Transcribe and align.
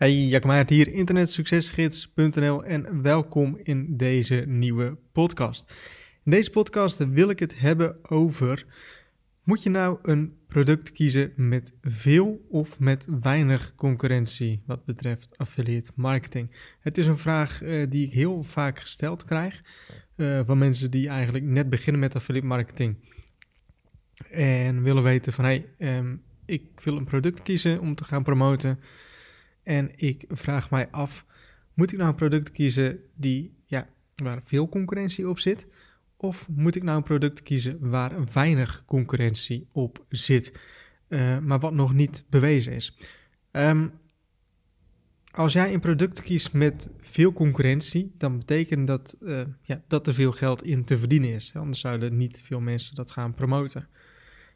Hey, 0.00 0.14
Jack 0.14 0.68
hier, 0.68 0.92
internetsuccesgids.nl 0.92 2.64
en 2.64 3.02
welkom 3.02 3.58
in 3.62 3.96
deze 3.96 4.44
nieuwe 4.46 4.96
podcast. 5.12 5.72
In 6.24 6.30
deze 6.30 6.50
podcast 6.50 7.08
wil 7.08 7.30
ik 7.30 7.38
het 7.38 7.60
hebben 7.60 7.96
over, 8.02 8.66
moet 9.44 9.62
je 9.62 9.70
nou 9.70 9.98
een 10.02 10.36
product 10.46 10.92
kiezen 10.92 11.32
met 11.36 11.72
veel 11.82 12.46
of 12.48 12.78
met 12.78 13.06
weinig 13.20 13.74
concurrentie 13.74 14.62
wat 14.66 14.84
betreft 14.84 15.38
affiliate 15.38 15.90
marketing? 15.94 16.50
Het 16.80 16.98
is 16.98 17.06
een 17.06 17.18
vraag 17.18 17.62
uh, 17.62 17.90
die 17.90 18.06
ik 18.06 18.12
heel 18.12 18.42
vaak 18.42 18.78
gesteld 18.78 19.24
krijg 19.24 19.62
uh, 20.16 20.40
van 20.46 20.58
mensen 20.58 20.90
die 20.90 21.08
eigenlijk 21.08 21.44
net 21.44 21.70
beginnen 21.70 22.00
met 22.00 22.14
affiliate 22.14 22.46
marketing 22.46 22.96
en 24.30 24.82
willen 24.82 25.02
weten 25.02 25.32
van, 25.32 25.44
hey, 25.44 25.66
um, 25.78 26.22
ik 26.44 26.62
wil 26.84 26.96
een 26.96 27.04
product 27.04 27.42
kiezen 27.42 27.80
om 27.80 27.94
te 27.94 28.04
gaan 28.04 28.22
promoten 28.22 28.78
en 29.70 29.90
ik 29.96 30.24
vraag 30.28 30.70
mij 30.70 30.88
af, 30.90 31.24
moet 31.74 31.92
ik 31.92 31.98
nou 31.98 32.10
een 32.10 32.16
product 32.16 32.50
kiezen 32.50 32.98
die, 33.14 33.54
ja, 33.64 33.88
waar 34.16 34.40
veel 34.42 34.68
concurrentie 34.68 35.28
op 35.28 35.38
zit? 35.38 35.66
Of 36.16 36.48
moet 36.48 36.76
ik 36.76 36.82
nou 36.82 36.96
een 36.96 37.02
product 37.02 37.42
kiezen 37.42 37.88
waar 37.88 38.24
weinig 38.32 38.82
concurrentie 38.86 39.68
op 39.72 40.04
zit, 40.08 40.60
uh, 41.08 41.38
maar 41.38 41.58
wat 41.58 41.72
nog 41.72 41.92
niet 41.92 42.24
bewezen 42.28 42.72
is? 42.72 42.96
Um, 43.52 43.92
als 45.30 45.52
jij 45.52 45.74
een 45.74 45.80
product 45.80 46.22
kiest 46.22 46.52
met 46.52 46.88
veel 47.00 47.32
concurrentie, 47.32 48.14
dan 48.18 48.38
betekent 48.38 48.86
dat 48.86 49.16
uh, 49.20 49.40
ja, 49.62 49.82
dat 49.88 50.06
er 50.06 50.14
veel 50.14 50.32
geld 50.32 50.62
in 50.62 50.84
te 50.84 50.98
verdienen 50.98 51.30
is. 51.30 51.52
Anders 51.54 51.80
zouden 51.80 52.16
niet 52.16 52.42
veel 52.42 52.60
mensen 52.60 52.94
dat 52.94 53.10
gaan 53.10 53.34
promoten. 53.34 53.88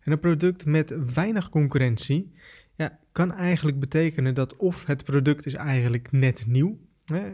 En 0.00 0.12
een 0.12 0.20
product 0.20 0.64
met 0.64 0.94
weinig 1.14 1.48
concurrentie, 1.48 2.32
kan 3.16 3.32
eigenlijk 3.32 3.78
betekenen 3.78 4.34
dat 4.34 4.56
of 4.56 4.86
het 4.86 5.04
product 5.04 5.46
is 5.46 5.54
eigenlijk 5.54 6.12
net 6.12 6.46
nieuw, 6.46 6.78
hè, 7.04 7.32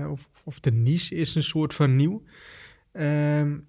uh, 0.00 0.10
of, 0.10 0.28
of 0.44 0.60
de 0.60 0.72
niche 0.72 1.14
is 1.14 1.34
een 1.34 1.42
soort 1.42 1.74
van 1.74 1.96
nieuw, 1.96 2.22
um, 2.92 3.66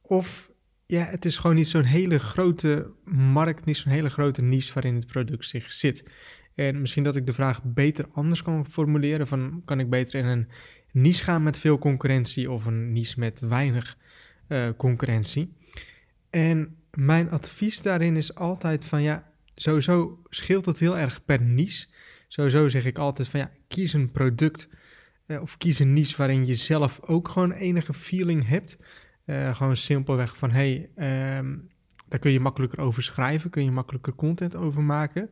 of 0.00 0.50
ja, 0.86 1.04
het 1.04 1.24
is 1.24 1.38
gewoon 1.38 1.56
niet 1.56 1.68
zo'n 1.68 1.82
hele 1.82 2.18
grote 2.18 2.90
markt, 3.14 3.64
niet 3.64 3.76
zo'n 3.76 3.92
hele 3.92 4.10
grote 4.10 4.42
niche 4.42 4.74
waarin 4.74 4.94
het 4.94 5.06
product 5.06 5.44
zich 5.44 5.72
zit. 5.72 6.04
En 6.54 6.80
misschien 6.80 7.04
dat 7.04 7.16
ik 7.16 7.26
de 7.26 7.32
vraag 7.32 7.62
beter 7.64 8.06
anders 8.12 8.42
kan 8.42 8.66
formuleren, 8.66 9.26
van 9.26 9.62
kan 9.64 9.80
ik 9.80 9.90
beter 9.90 10.20
in 10.20 10.26
een 10.26 10.48
niche 10.92 11.24
gaan 11.24 11.42
met 11.42 11.58
veel 11.58 11.78
concurrentie 11.78 12.50
of 12.50 12.64
een 12.64 12.92
niche 12.92 13.20
met 13.20 13.40
weinig 13.40 13.96
uh, 14.48 14.68
concurrentie. 14.76 15.52
En 16.30 16.76
mijn 16.90 17.30
advies 17.30 17.82
daarin 17.82 18.16
is 18.16 18.34
altijd 18.34 18.84
van 18.84 19.02
ja, 19.02 19.34
sowieso 19.56 20.22
scheelt 20.28 20.66
het 20.66 20.78
heel 20.78 20.98
erg 20.98 21.24
per 21.24 21.40
niche. 21.40 21.86
Sowieso 22.28 22.68
zeg 22.68 22.84
ik 22.84 22.98
altijd 22.98 23.28
van 23.28 23.40
ja, 23.40 23.50
kies 23.68 23.92
een 23.92 24.10
product 24.10 24.68
uh, 25.26 25.40
of 25.40 25.56
kies 25.56 25.78
een 25.78 25.92
niche 25.92 26.16
waarin 26.16 26.46
je 26.46 26.54
zelf 26.54 27.00
ook 27.02 27.28
gewoon 27.28 27.52
enige 27.52 27.92
feeling 27.92 28.48
hebt. 28.48 28.78
Uh, 29.26 29.56
gewoon 29.56 29.76
simpelweg 29.76 30.36
van 30.36 30.50
hey, 30.50 30.90
um, 31.38 31.68
daar 32.08 32.18
kun 32.18 32.30
je 32.30 32.40
makkelijker 32.40 32.78
over 32.78 33.02
schrijven, 33.02 33.50
kun 33.50 33.64
je 33.64 33.70
makkelijker 33.70 34.14
content 34.14 34.56
over 34.56 34.82
maken. 34.82 35.30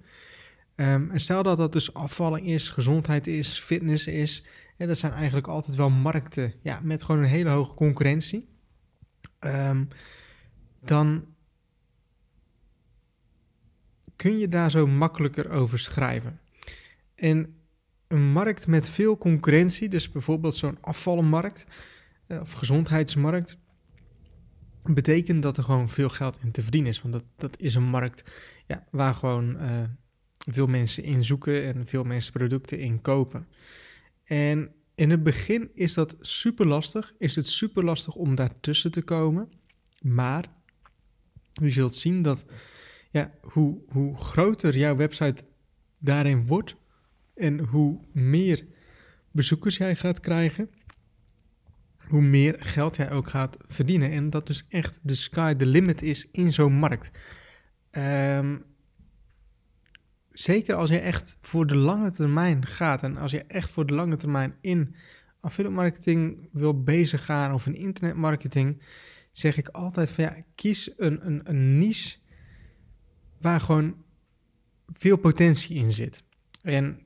Um, 0.77 1.11
en 1.11 1.21
stel 1.21 1.43
dat 1.43 1.57
dat 1.57 1.73
dus 1.73 1.95
afvalling 1.95 2.47
is, 2.47 2.69
gezondheid 2.69 3.27
is, 3.27 3.59
fitness 3.59 4.07
is. 4.07 4.45
En 4.77 4.89
dat 4.89 4.99
zijn 4.99 5.13
eigenlijk 5.13 5.47
altijd 5.47 5.77
wel 5.77 5.91
markten 5.91 6.53
ja, 6.63 6.81
met 6.83 7.03
gewoon 7.03 7.23
een 7.23 7.29
hele 7.29 7.51
hoge 7.51 7.75
concurrentie. 7.75 8.49
Um, 9.41 9.89
dan 10.81 11.25
kun 14.25 14.39
je 14.39 14.49
daar 14.49 14.71
zo 14.71 14.87
makkelijker 14.87 15.51
over 15.51 15.79
schrijven. 15.79 16.41
En 17.15 17.57
een 18.09 18.33
markt 18.33 18.67
met 18.67 18.89
veel 18.89 19.19
concurrentie, 19.19 19.89
dus 19.89 20.11
bijvoorbeeld 20.11 20.55
zo'n 20.55 20.79
afvallenmarkt 20.81 21.67
uh, 22.29 22.41
of 22.41 22.53
gezondheidsmarkt, 22.53 23.59
betekent 24.83 25.43
dat 25.43 25.57
er 25.57 25.65
gewoon 25.65 25.89
veel 25.89 26.09
geld 26.09 26.39
in 26.43 26.51
te 26.51 26.63
verdienen 26.63 26.91
is. 26.91 27.03
Want 27.03 27.15
dat, 27.15 27.25
dat 27.37 27.61
is 27.61 27.75
een 27.75 27.85
markt 27.85 28.25
ja, 28.67 28.85
waar 28.91 29.15
gewoon 29.15 29.63
uh, 29.63 29.83
veel 30.39 30.67
mensen 30.67 31.03
in 31.03 31.25
zoeken 31.25 31.65
en 31.65 31.87
veel 31.87 32.05
mensen 32.05 32.33
producten 32.33 32.79
in 32.79 33.01
kopen. 33.01 33.49
En 34.25 34.71
in 34.95 35.11
het 35.11 35.23
begin 35.23 35.71
is 35.75 35.95
dat 35.95 36.17
super 36.21 36.67
lastig, 36.67 37.15
is 37.19 37.37
het 37.37 37.47
super 37.47 37.85
lastig 37.85 38.15
om 38.15 38.35
daartussen 38.35 38.91
te 38.91 39.03
komen. 39.03 39.53
Maar 40.01 40.45
u 41.63 41.71
zult 41.71 41.97
zien 41.97 42.23
dat 42.23 42.45
ja, 43.15 43.31
hoe, 43.41 43.79
hoe 43.89 44.17
groter 44.17 44.77
jouw 44.77 44.97
website 44.97 45.45
daarin 45.99 46.47
wordt 46.47 46.77
en 47.35 47.59
hoe 47.59 48.01
meer 48.13 48.67
bezoekers 49.31 49.77
jij 49.77 49.97
gaat 49.97 50.21
krijgen, 50.21 50.71
hoe 52.09 52.23
meer 52.23 52.57
geld 52.59 52.97
jij 52.97 53.11
ook 53.11 53.29
gaat 53.29 53.57
verdienen. 53.67 54.11
En 54.11 54.31
dat 54.31 54.47
dus 54.47 54.67
echt 54.69 54.99
de 55.03 55.15
sky 55.15 55.55
the 55.55 55.67
limit 55.67 56.03
is 56.03 56.29
in 56.31 56.53
zo'n 56.53 56.73
markt. 56.73 57.19
Um, 57.91 58.65
zeker 60.31 60.75
als 60.75 60.91
je 60.91 60.99
echt 60.99 61.37
voor 61.41 61.67
de 61.67 61.77
lange 61.77 62.11
termijn 62.11 62.67
gaat 62.67 63.03
en 63.03 63.17
als 63.17 63.31
je 63.31 63.43
echt 63.43 63.71
voor 63.71 63.87
de 63.87 63.95
lange 63.95 64.17
termijn 64.17 64.55
in 64.61 64.95
affiliate 65.41 65.77
marketing 65.77 66.49
wil 66.53 66.83
bezig 66.83 67.25
gaan 67.25 67.53
of 67.53 67.67
in 67.67 67.75
internetmarketing, 67.75 68.83
zeg 69.33 69.57
ik 69.57 69.69
altijd 69.69 70.11
van 70.11 70.25
ja, 70.25 70.37
kies 70.55 70.93
een, 70.97 71.27
een, 71.27 71.41
een 71.45 71.79
niche 71.79 72.23
waar 73.45 73.61
gewoon 73.61 73.95
veel 74.93 75.17
potentie 75.17 75.77
in 75.77 75.93
zit. 75.93 76.23
En 76.63 77.01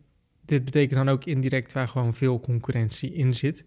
dit 0.45 0.65
betekent 0.65 0.95
dan 0.95 1.09
ook 1.09 1.25
indirect 1.25 1.73
waar 1.73 1.89
gewoon 1.89 2.15
veel 2.15 2.41
concurrentie 2.41 3.15
in 3.15 3.35
zit. 3.35 3.65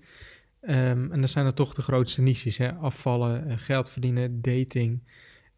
Um, 0.61 1.11
en 1.11 1.21
dat 1.21 1.29
zijn 1.29 1.45
dan 1.45 1.53
toch 1.53 1.73
de 1.73 1.81
grootste 1.81 2.21
niches. 2.21 2.57
Hè? 2.57 2.73
Afvallen, 2.73 3.47
eh, 3.47 3.57
geld 3.57 3.89
verdienen, 3.89 4.41
dating. 4.41 5.03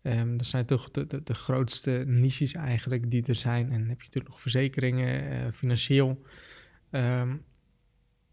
Um, 0.01 0.37
dat 0.37 0.45
zijn 0.45 0.65
toch 0.65 0.91
de, 0.91 1.05
de, 1.05 1.23
de, 1.23 1.33
grootste 1.33 2.03
niches 2.07 2.53
eigenlijk 2.53 3.11
die 3.11 3.25
er 3.25 3.35
zijn. 3.35 3.71
En 3.71 3.79
heb 3.79 3.97
je 3.97 4.05
natuurlijk 4.05 4.27
nog 4.27 4.41
verzekeringen, 4.41 5.33
uh, 5.33 5.51
financieel. 5.53 6.25
Um, 6.91 7.43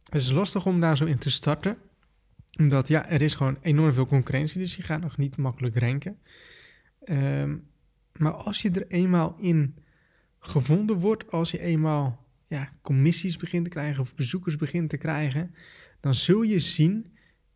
het 0.05 0.21
is 0.21 0.31
lastig 0.31 0.67
om 0.67 0.81
daar 0.81 0.97
zo 0.97 1.05
in 1.05 1.19
te 1.19 1.31
starten. 1.31 1.77
Omdat 2.59 2.89
ja, 2.89 3.09
er 3.09 3.23
is 3.23 3.35
gewoon 3.35 3.59
enorm 3.61 3.93
veel 3.93 4.07
concurrentie. 4.07 4.61
Dus 4.61 4.77
je 4.77 4.83
gaat 4.83 5.01
nog 5.01 5.17
niet 5.17 5.37
makkelijk 5.37 5.77
ranken. 5.77 6.19
Maar 8.17 8.33
als 8.33 8.63
je 8.63 8.71
er 8.71 8.87
eenmaal 8.87 9.37
in 9.39 9.75
gevonden 10.39 10.97
wordt, 10.97 11.31
als 11.31 11.51
je 11.51 11.61
eenmaal 11.61 12.27
ja, 12.47 12.73
commissies 12.83 13.37
begint 13.37 13.65
te 13.65 13.71
krijgen 13.71 14.01
of 14.01 14.15
bezoekers 14.15 14.57
begint 14.57 14.91
te 14.91 14.97
krijgen, 14.97 15.55
dan 16.01 16.15
zul 16.15 16.43
je 16.43 16.59
zien 16.59 17.07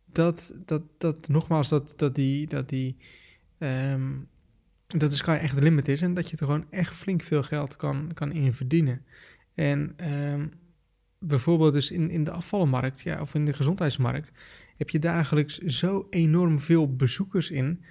dat, 0.05 0.53
dat, 0.65 0.81
dat 0.97 1.27
nogmaals, 1.27 1.69
dat, 1.69 1.93
dat 1.97 2.15
die, 2.15 2.47
dat 2.47 2.69
die, 2.69 2.97
um, 3.57 4.27
dat 4.87 5.09
de 5.09 5.15
sky 5.15 5.37
echt 5.41 5.59
limit 5.59 5.87
is 5.87 6.01
en 6.01 6.13
dat 6.13 6.29
je 6.29 6.37
er 6.37 6.45
gewoon 6.45 6.65
echt 6.69 6.95
flink 6.95 7.21
veel 7.21 7.43
geld 7.43 7.75
kan, 7.75 8.11
kan 8.13 8.31
in 8.31 8.53
verdienen. 8.53 9.05
En 9.53 9.95
um, 10.13 10.51
bijvoorbeeld 11.19 11.73
dus 11.73 11.91
in, 11.91 12.09
in 12.09 12.23
de 12.23 12.31
afvallenmarkt 12.31 13.01
ja, 13.01 13.21
of 13.21 13.35
in 13.35 13.45
de 13.45 13.53
gezondheidsmarkt 13.53 14.31
heb 14.77 14.89
je 14.89 14.99
dagelijks 14.99 15.57
zo 15.57 16.07
enorm 16.09 16.59
veel 16.59 16.95
bezoekers 16.95 17.51
in 17.51 17.83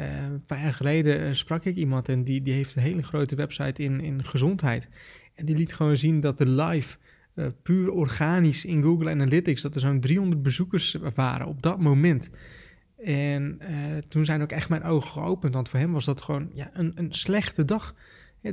uh, 0.00 0.22
een 0.22 0.44
paar 0.44 0.62
jaar 0.62 0.74
geleden 0.74 1.20
uh, 1.20 1.32
sprak 1.32 1.64
ik 1.64 1.76
iemand 1.76 2.08
en 2.08 2.24
die, 2.24 2.42
die 2.42 2.52
heeft 2.54 2.76
een 2.76 2.82
hele 2.82 3.02
grote 3.02 3.36
website 3.36 3.82
in, 3.82 4.00
in 4.00 4.24
gezondheid. 4.24 4.88
En 5.34 5.44
die 5.44 5.56
liet 5.56 5.74
gewoon 5.74 5.96
zien 5.96 6.20
dat 6.20 6.38
de 6.38 6.48
live, 6.48 6.96
uh, 7.34 7.46
puur 7.62 7.90
organisch 7.90 8.64
in 8.64 8.82
Google 8.82 9.10
Analytics, 9.10 9.62
dat 9.62 9.74
er 9.74 9.80
zo'n 9.80 10.00
300 10.00 10.42
bezoekers 10.42 10.96
waren 11.14 11.46
op 11.46 11.62
dat 11.62 11.80
moment. 11.80 12.30
En 13.04 13.60
toen 14.08 14.24
zijn 14.24 14.42
ook 14.42 14.50
echt 14.50 14.68
mijn 14.68 14.82
ogen 14.82 15.10
geopend, 15.10 15.54
want 15.54 15.68
voor 15.68 15.78
hem 15.78 15.92
was 15.92 16.04
dat 16.04 16.22
gewoon 16.22 16.50
ja, 16.54 16.70
een, 16.72 16.92
een 16.94 17.12
slechte 17.12 17.64
dag. 17.64 17.94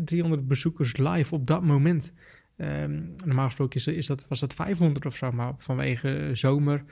300 0.03 0.47
bezoekers 0.47 0.97
live 0.97 1.35
op 1.35 1.47
dat 1.47 1.63
moment. 1.63 2.13
Um, 2.57 3.15
normaal 3.25 3.45
gesproken 3.45 3.79
is, 3.79 3.87
is, 3.87 4.07
dat, 4.07 4.25
was 4.27 4.39
dat 4.39 4.53
500 4.53 5.05
of 5.05 5.15
zo, 5.15 5.31
maar 5.31 5.53
vanwege 5.57 6.29
zomer, 6.33 6.83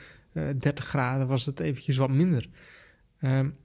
30 0.58 0.86
graden, 0.86 1.28
was 1.28 1.46
het 1.46 1.60
eventjes 1.60 1.98
wat 1.98 2.10
minder. 2.10 2.50
Um, 3.22 3.56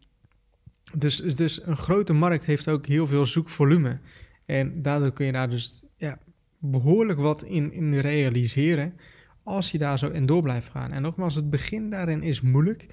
dus, 0.96 1.17
dus 1.17 1.67
een 1.67 1.76
grote 1.76 2.12
markt 2.12 2.44
heeft 2.44 2.69
ook 2.69 2.87
heel 2.87 3.06
veel 3.06 3.26
zoekvolume. 3.26 3.99
En 4.44 4.82
daardoor 4.82 5.12
kun 5.12 5.26
je 5.26 5.32
daar 5.32 5.50
dus 5.50 5.82
ja, 5.96 6.19
behoorlijk 6.58 7.19
wat 7.19 7.43
in, 7.43 7.73
in 7.73 7.99
realiseren 7.99 8.94
als 9.43 9.70
je 9.70 9.79
daar 9.79 9.99
zo 9.99 10.08
in 10.08 10.26
door 10.26 10.43
blijft 10.43 10.69
gaan. 10.69 10.93
En 10.93 11.02
nogmaals, 11.02 11.35
het 11.35 11.50
begin 11.50 11.90
daarin 11.90 12.23
is 12.23 12.40
moeilijk. 12.40 12.87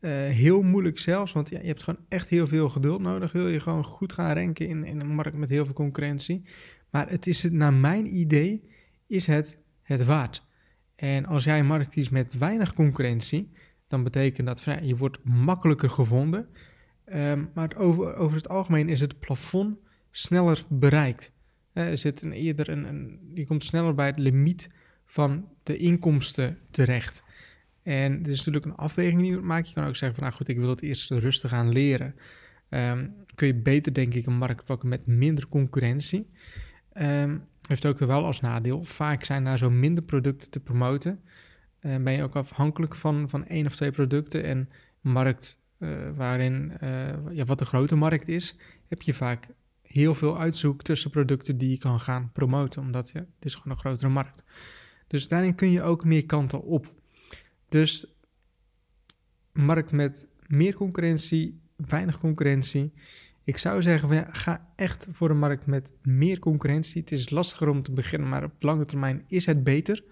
Uh, 0.00 0.10
heel 0.10 0.62
moeilijk 0.62 0.98
zelfs, 0.98 1.32
want 1.32 1.48
ja, 1.48 1.58
je 1.60 1.66
hebt 1.66 1.82
gewoon 1.82 2.04
echt 2.08 2.28
heel 2.28 2.46
veel 2.46 2.68
geduld 2.68 3.00
nodig. 3.00 3.32
Wil 3.32 3.48
je 3.48 3.60
gewoon 3.60 3.84
goed 3.84 4.12
gaan 4.12 4.34
ranken 4.34 4.68
in, 4.68 4.84
in 4.84 5.00
een 5.00 5.14
markt 5.14 5.36
met 5.36 5.48
heel 5.48 5.64
veel 5.64 5.74
concurrentie. 5.74 6.42
Maar 6.90 7.10
het 7.10 7.26
is 7.26 7.42
het, 7.42 7.52
naar 7.52 7.74
mijn 7.74 8.16
idee, 8.16 8.62
is 9.06 9.26
het 9.26 9.58
het 9.82 10.04
waard. 10.04 10.44
En 10.96 11.26
als 11.26 11.44
jij 11.44 11.58
een 11.58 11.66
markt 11.66 11.90
kiest 11.90 12.10
met 12.10 12.38
weinig 12.38 12.74
concurrentie, 12.74 13.50
dan 13.88 14.02
betekent 14.02 14.46
dat 14.46 14.64
je 14.82 14.96
wordt 14.96 15.24
makkelijker 15.24 15.90
gevonden 15.90 16.48
Um, 17.14 17.50
maar 17.54 17.76
over, 17.76 18.16
over 18.16 18.36
het 18.36 18.48
algemeen 18.48 18.88
is 18.88 19.00
het 19.00 19.18
plafond 19.18 19.78
sneller 20.10 20.64
bereikt. 20.68 21.32
er 21.72 21.98
zit 21.98 22.22
een, 22.22 22.32
eerder 22.32 22.68
een, 22.68 22.84
een, 22.84 23.30
je 23.34 23.46
komt 23.46 23.64
sneller 23.64 23.94
bij 23.94 24.06
het 24.06 24.18
limiet 24.18 24.68
van 25.04 25.48
de 25.62 25.76
inkomsten 25.76 26.58
terecht. 26.70 27.22
En 27.82 28.12
het 28.12 28.26
is 28.26 28.36
natuurlijk 28.36 28.64
een 28.64 28.76
afweging 28.76 29.20
die 29.20 29.30
je 29.30 29.36
maken. 29.36 29.68
Je 29.68 29.74
kan 29.74 29.86
ook 29.86 29.96
zeggen 29.96 30.18
van, 30.18 30.24
nou 30.26 30.36
goed, 30.36 30.48
ik 30.48 30.58
wil 30.58 30.68
het 30.68 30.82
eerst 30.82 31.10
rustig 31.10 31.50
gaan 31.50 31.72
leren. 31.72 32.14
Ehm, 32.68 33.08
kun 33.34 33.46
je 33.46 33.54
beter, 33.54 33.92
denk 33.92 34.14
ik, 34.14 34.26
een 34.26 34.36
markt 34.36 34.64
pakken 34.64 34.88
met 34.88 35.06
minder 35.06 35.48
concurrentie. 35.48 36.30
Um, 36.94 37.44
heeft 37.68 37.86
ook 37.86 37.98
wel 37.98 38.24
als 38.24 38.40
nadeel, 38.40 38.84
vaak 38.84 39.24
zijn 39.24 39.44
daar 39.44 39.58
zo 39.58 39.70
minder 39.70 40.04
producten 40.04 40.50
te 40.50 40.60
promoten. 40.60 41.20
Ben 41.80 42.12
je 42.12 42.22
ook 42.22 42.36
afhankelijk 42.36 42.94
van, 42.94 43.28
van 43.28 43.46
één 43.46 43.66
of 43.66 43.76
twee 43.76 43.90
producten. 43.90 44.44
En 44.44 44.68
markt 45.00 45.58
waarin, 46.16 46.72
uh, 46.82 47.08
ja, 47.30 47.44
wat 47.44 47.58
de 47.58 47.64
grote 47.64 47.96
markt 47.96 48.28
is, 48.28 48.56
heb 48.88 49.02
je 49.02 49.14
vaak 49.14 49.48
heel 49.82 50.14
veel 50.14 50.38
uitzoek 50.38 50.82
tussen 50.82 51.10
producten 51.10 51.58
die 51.58 51.70
je 51.70 51.78
kan 51.78 52.00
gaan 52.00 52.30
promoten. 52.32 52.82
Omdat 52.82 53.10
ja, 53.10 53.20
het 53.20 53.44
is 53.44 53.54
gewoon 53.54 53.72
een 53.72 53.78
grotere 53.78 54.08
markt. 54.10 54.44
Dus 55.06 55.28
daarin 55.28 55.54
kun 55.54 55.70
je 55.70 55.82
ook 55.82 56.04
meer 56.04 56.26
kanten 56.26 56.62
op. 56.62 56.92
Dus 57.68 58.06
markt 59.52 59.92
met 59.92 60.28
meer 60.46 60.74
concurrentie, 60.74 61.60
weinig 61.76 62.18
concurrentie. 62.18 62.92
Ik 63.44 63.58
zou 63.58 63.82
zeggen, 63.82 64.34
ga 64.34 64.72
echt 64.76 65.06
voor 65.10 65.30
een 65.30 65.38
markt 65.38 65.66
met 65.66 65.92
meer 66.02 66.38
concurrentie. 66.38 67.00
Het 67.00 67.12
is 67.12 67.30
lastiger 67.30 67.68
om 67.68 67.82
te 67.82 67.92
beginnen, 67.92 68.28
maar 68.28 68.44
op 68.44 68.62
lange 68.62 68.84
termijn 68.84 69.24
is 69.26 69.46
het 69.46 69.64
beter. 69.64 70.04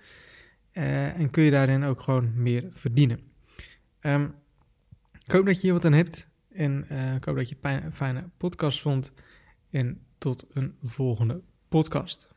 Uh, 0.72 1.18
en 1.18 1.30
kun 1.30 1.42
je 1.42 1.50
daarin 1.50 1.84
ook 1.84 2.00
gewoon 2.00 2.32
meer 2.34 2.68
verdienen. 2.72 3.20
Um, 4.00 4.34
ik 5.30 5.36
hoop 5.36 5.46
dat 5.46 5.54
je 5.54 5.62
hier 5.62 5.72
wat 5.72 5.84
aan 5.84 5.92
hebt. 5.92 6.28
En 6.48 6.86
uh, 6.92 7.14
ik 7.14 7.24
hoop 7.24 7.36
dat 7.36 7.48
je 7.48 7.56
een 7.60 7.92
fijne 7.92 8.28
podcast 8.36 8.80
vond. 8.80 9.12
En 9.70 10.06
tot 10.18 10.46
een 10.52 10.76
volgende 10.82 11.42
podcast. 11.68 12.28